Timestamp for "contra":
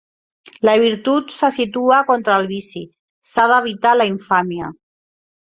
2.09-2.37